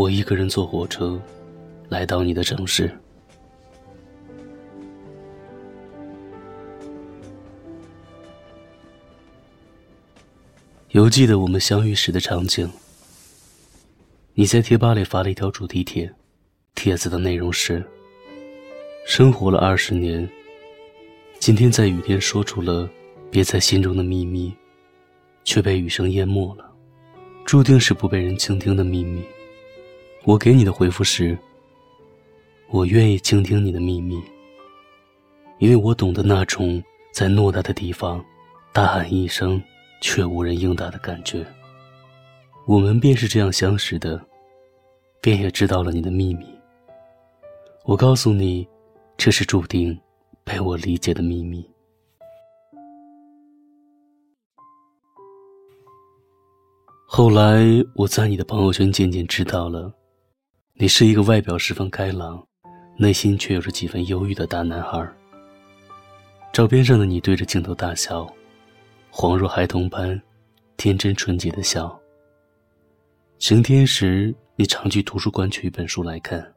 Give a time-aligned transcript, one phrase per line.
[0.00, 1.20] 我一个人坐火车，
[1.90, 2.90] 来到你的城市。
[10.92, 12.66] 犹记得我们相遇时的场景。
[14.32, 16.10] 你在贴吧里发了一条主题帖，
[16.74, 17.84] 帖子的内容是：
[19.04, 20.26] 生活了二十年，
[21.38, 22.88] 今天在雨天说出了
[23.30, 24.50] 憋在心中的秘密，
[25.44, 26.72] 却被雨声淹没了，
[27.44, 29.22] 注定是不被人倾听的秘密。
[30.24, 31.36] 我给你的回复是：
[32.68, 34.22] 我愿意倾听你的秘密，
[35.58, 38.24] 因为我懂得那种在偌大的地方
[38.72, 39.62] 大喊一声。
[40.02, 41.46] 却无人应答的感觉。
[42.66, 44.18] 我们便是这样相识的，
[45.20, 46.46] 便也知道了你的秘密。
[47.84, 48.66] 我告诉你，
[49.18, 49.94] 这是注定
[50.42, 51.68] 被我理解的秘密。
[57.06, 57.62] 后来，
[57.94, 59.92] 我在你的朋友圈渐渐知道了，
[60.80, 62.42] 你是一个外表十分开朗，
[62.96, 65.06] 内心却有着几分忧郁的大男孩。
[66.54, 68.26] 照片上的你对着镜头大笑。
[69.12, 70.18] 恍若孩童般，
[70.78, 72.00] 天真纯洁的笑。
[73.38, 76.50] 晴天时，你常去图书馆取一本书来看。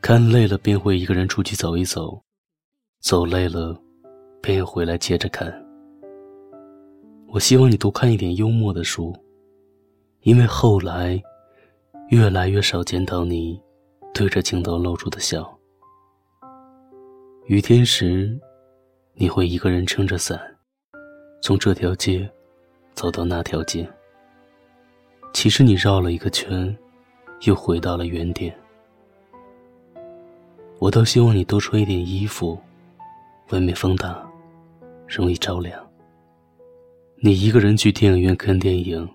[0.00, 2.18] 看累了，便会一个人出去走一走，
[3.00, 3.78] 走累了，
[4.40, 5.52] 便又回来接着看。
[7.26, 9.14] 我希望你多看一点幽默的书，
[10.22, 11.22] 因为后来，
[12.08, 13.60] 越来越少见到你
[14.14, 15.58] 对着镜头露出的笑。
[17.46, 18.34] 雨天时，
[19.12, 20.40] 你会一个人撑着伞。
[21.42, 22.28] 从这条街
[22.94, 23.86] 走到那条街，
[25.34, 26.74] 其实你绕了一个圈，
[27.42, 28.58] 又回到了原点。
[30.78, 32.58] 我倒希望你多穿一点衣服，
[33.50, 34.26] 外面风大，
[35.06, 35.86] 容易着凉。
[37.20, 39.06] 你一个人去电影院看电影，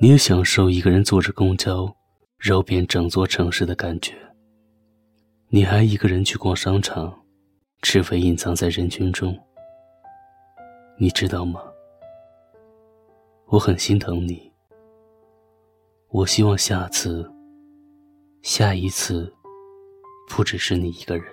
[0.00, 1.92] 你也享受一个人坐着公交
[2.38, 4.14] 绕遍整座城市的感觉。
[5.48, 7.12] 你还一个人去逛商场，
[7.82, 9.36] 吃非隐藏在人群中。
[10.96, 11.60] 你知道吗？
[13.46, 14.48] 我很心疼你。
[16.10, 17.28] 我希望下次、
[18.42, 19.34] 下一次，
[20.28, 21.26] 不只是你一个人。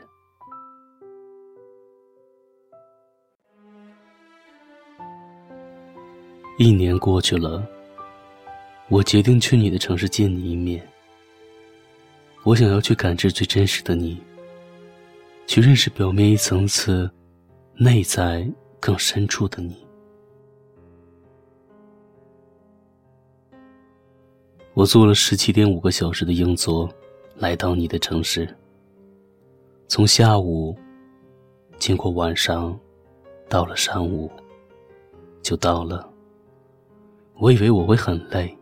[6.57, 7.63] 一年过去了，
[8.89, 10.85] 我决定去你的城市见你一面。
[12.43, 14.21] 我想要去感知最真实的你，
[15.47, 17.09] 去认识表面一层次、
[17.75, 18.47] 内在。
[18.77, 19.83] 更深处的你，
[24.75, 26.87] 我坐了十七点五个小时的硬座，
[27.37, 28.47] 来到你的城市。
[29.87, 30.77] 从下午，
[31.79, 32.79] 经过晚上，
[33.49, 34.29] 到了上午，
[35.41, 36.07] 就到了。
[37.39, 38.55] 我以为我会很累，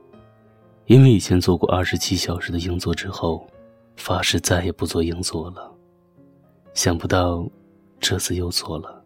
[0.86, 3.48] 因为以前坐过二十七小时的硬座之后，
[3.96, 5.72] 发誓再也不坐硬座了。
[6.74, 7.48] 想不到，
[8.00, 9.02] 这次又错了。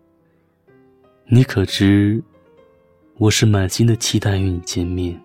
[1.25, 2.23] 你可知，
[3.17, 5.19] 我是满心的期待与你见面。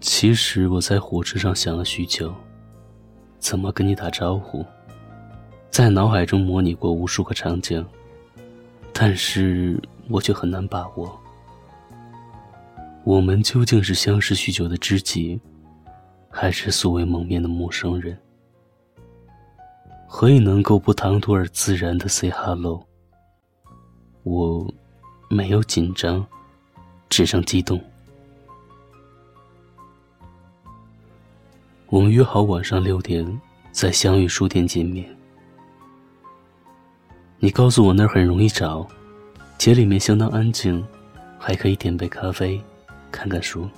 [0.00, 2.32] 其实我在火车上想了许久，
[3.38, 4.64] 怎么跟你打招呼，
[5.70, 7.84] 在脑海中模拟过无数个场景，
[8.94, 9.78] 但是
[10.08, 11.20] 我却很难把握。
[13.10, 15.40] 我们究竟是相识许久的知己，
[16.30, 18.16] 还是素未谋面的陌生人？
[20.06, 22.80] 何以能够不唐突而自然的 say hello？
[24.22, 24.64] 我
[25.28, 26.24] 没有紧张，
[27.08, 27.82] 只剩激动。
[31.88, 33.26] 我们约好晚上六点
[33.72, 35.04] 在相遇书店见面。
[37.40, 38.86] 你告诉我那儿很容易找，
[39.58, 40.86] 街里面相当安静，
[41.40, 42.62] 还可以点杯咖啡，
[43.10, 43.68] 看看书，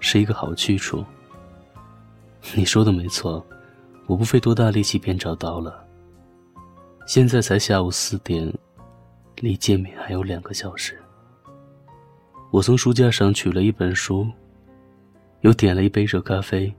[0.00, 1.04] 是一个好去处。
[2.54, 3.44] 你说的没错。
[4.08, 5.82] 我不费多大力气便找到了。
[7.06, 8.52] 现在才下午四点，
[9.36, 11.00] 离见面还有两个小时。
[12.50, 14.26] 我从书架上取了一本书，
[15.42, 16.70] 又点了一杯热咖啡。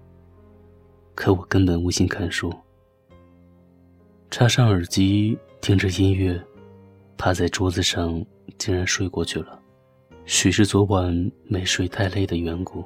[1.15, 2.53] 可我根本无心看书，
[4.29, 6.39] 插上耳机听着音乐，
[7.17, 8.23] 趴在桌子上
[8.57, 9.59] 竟然睡过去了。
[10.25, 12.83] 许是昨晚没睡太累的缘故。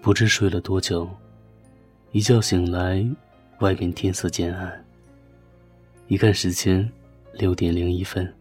[0.00, 1.08] 不知睡了多久，
[2.12, 3.04] 一觉醒来，
[3.58, 4.84] 外面天色渐暗。
[6.06, 6.88] 一看时间，
[7.32, 8.32] 六点零一分，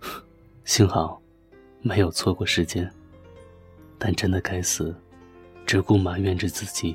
[0.64, 1.20] 幸好
[1.80, 2.90] 没有错过时间。
[3.98, 4.94] 但真的该死，
[5.66, 6.94] 只顾埋怨着自己。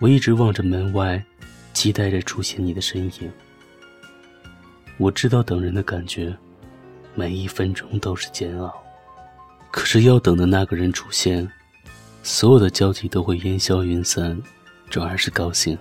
[0.00, 1.24] 我一直望着门外，
[1.72, 3.32] 期待着出现你的身影。
[4.98, 6.36] 我知道等人的感觉，
[7.14, 8.72] 每一分钟都是煎熬。
[9.70, 11.48] 可是要等的那个人出现，
[12.22, 14.40] 所有的交集都会烟消云散，
[14.88, 15.76] 转而是高兴。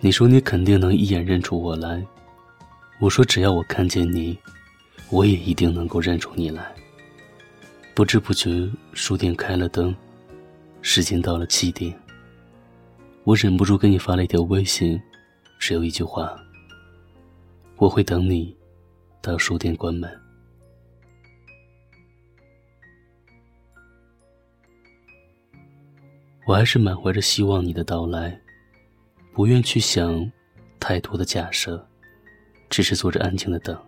[0.00, 2.04] 你说你肯定能一眼认出我来，
[3.00, 4.38] 我说只要我看见你，
[5.10, 6.74] 我也一定能够认出你来。
[7.94, 9.94] 不知不觉，书店开了灯，
[10.82, 11.92] 时间到了七点。
[13.24, 15.00] 我忍不住给你发了一条微信，
[15.58, 16.36] 只有一句话：
[17.76, 18.56] 我会等你，
[19.20, 20.10] 到书店关门。
[26.46, 28.40] 我还是满怀着希望你的到来，
[29.34, 30.30] 不愿去想
[30.80, 31.86] 太多的假设，
[32.70, 33.78] 只是坐着安静的等。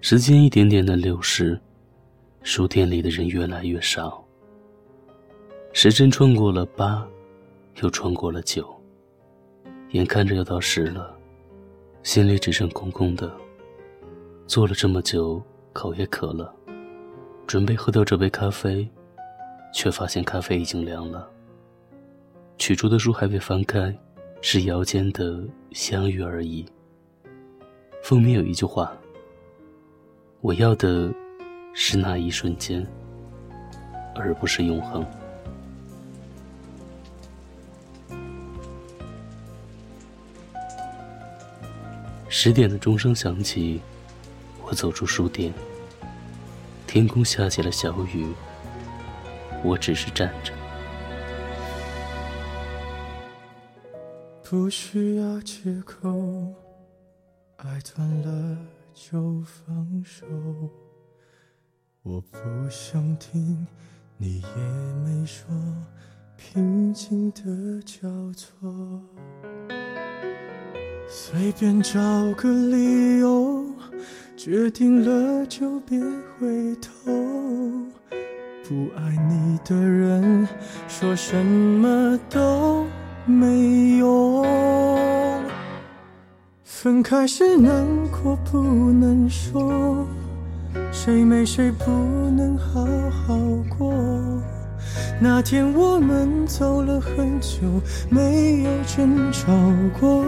[0.00, 1.60] 时间一点点的流逝。
[2.44, 4.26] 书店里的人越来越少，
[5.72, 7.08] 时针穿过了八，
[7.80, 8.68] 又穿过了九，
[9.90, 11.16] 眼看着要到十了，
[12.02, 13.32] 心里只剩空空的。
[14.46, 15.42] 坐了这么久，
[15.72, 16.54] 口也渴了，
[17.46, 18.88] 准备喝掉这杯咖啡，
[19.72, 21.28] 却发现咖啡已经凉了。
[22.58, 23.96] 取出的书还未翻开，
[24.40, 25.32] 是腰间的
[25.72, 26.64] 《相遇而已》。
[28.02, 28.92] 封面有一句话
[30.40, 31.12] ：“我要的。”
[31.74, 32.86] 是那一瞬间，
[34.14, 35.02] 而不是永恒。
[42.28, 43.80] 十点的钟声响起，
[44.72, 45.52] 我走出书店。
[46.86, 48.26] 天空下起了小雨，
[49.62, 50.54] 我只是站着。
[54.42, 56.08] 不需要借口，
[57.56, 58.56] 爱断了
[58.94, 60.26] 就放手。
[62.02, 62.38] 我不
[62.70, 63.66] 想听，
[64.16, 64.56] 你也
[65.04, 65.44] 没说，
[66.38, 68.50] 平静的交错，
[71.06, 72.00] 随便找
[72.38, 73.66] 个理由，
[74.44, 77.12] 决定了就别回头。
[78.66, 80.48] 不爱你的人，
[80.88, 82.84] 说什么都
[83.24, 84.44] 没用。
[86.64, 90.04] 分开时难过不能说。
[90.90, 91.84] 谁没谁不
[92.36, 93.38] 能好好
[93.78, 93.94] 过？
[95.20, 97.60] 那天我们走了很久，
[98.10, 99.46] 没有争吵
[100.00, 100.24] 过。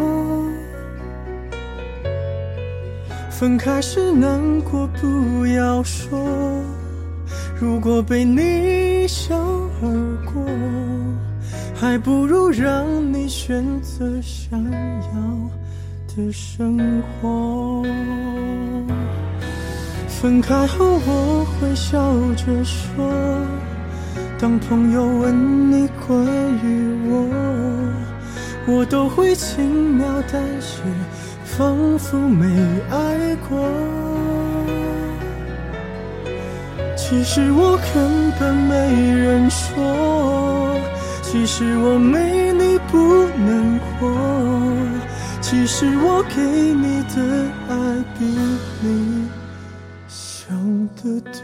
[3.36, 6.16] 分开时难过不要说，
[7.60, 9.36] 如果被你一笑
[9.82, 10.40] 而过，
[11.74, 17.82] 还不如让你选择想要的生活。
[20.06, 23.04] 分开后我会笑着说，
[24.38, 26.24] 当朋友问你关
[26.62, 27.28] 于我，
[28.68, 30.80] 我都会轻描淡写，
[31.56, 32.46] 仿佛没
[32.90, 33.56] 爱过。
[36.96, 38.74] 其实我根本没
[39.12, 40.76] 人说，
[41.22, 44.10] 其实我没你不难过，
[45.40, 47.22] 其实我给你的
[47.68, 47.72] 爱
[48.18, 48.24] 比
[48.80, 49.28] 你。
[50.08, 50.56] 想
[50.96, 51.43] 的多。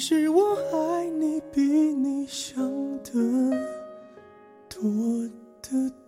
[0.00, 2.58] 是我爱你，比你想
[3.04, 3.12] 的
[4.66, 4.80] 多
[5.60, 5.99] 得多。